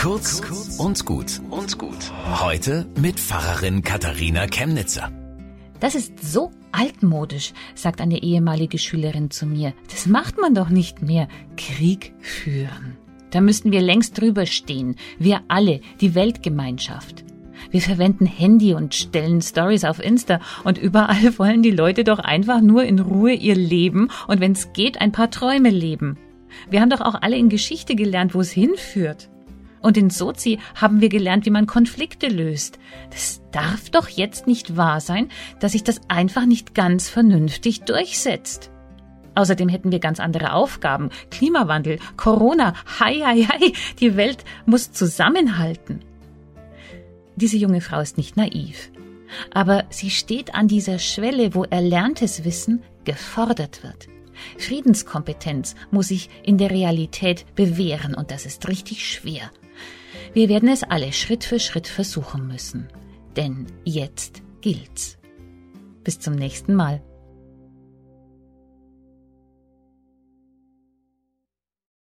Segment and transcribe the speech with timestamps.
[0.00, 0.40] Kurz
[0.78, 2.10] und gut und gut.
[2.40, 5.12] Heute mit Pfarrerin Katharina Chemnitzer.
[5.78, 9.74] Das ist so altmodisch, sagt eine ehemalige Schülerin zu mir.
[9.90, 11.28] Das macht man doch nicht mehr.
[11.58, 12.96] Krieg führen.
[13.30, 14.96] Da müssten wir längst drüber stehen.
[15.18, 17.26] Wir alle, die Weltgemeinschaft.
[17.70, 22.62] Wir verwenden Handy und stellen Stories auf Insta und überall wollen die Leute doch einfach
[22.62, 26.16] nur in Ruhe ihr Leben und wenn es geht, ein paar Träume leben.
[26.70, 29.29] Wir haben doch auch alle in Geschichte gelernt, wo es hinführt.
[29.80, 32.78] Und in Sozi haben wir gelernt, wie man Konflikte löst.
[33.10, 38.70] Das darf doch jetzt nicht wahr sein, dass sich das einfach nicht ganz vernünftig durchsetzt.
[39.34, 41.10] Außerdem hätten wir ganz andere Aufgaben.
[41.30, 43.72] Klimawandel, Corona, hei, hei, hei.
[44.00, 46.00] Die Welt muss zusammenhalten.
[47.36, 48.90] Diese junge Frau ist nicht naiv.
[49.52, 54.08] Aber sie steht an dieser Schwelle, wo erlerntes Wissen gefordert wird.
[54.58, 59.50] Friedenskompetenz muss sich in der Realität bewähren und das ist richtig schwer.
[60.32, 62.88] Wir werden es alle Schritt für Schritt versuchen müssen.
[63.36, 65.18] Denn jetzt gilt's.
[66.04, 67.02] Bis zum nächsten Mal.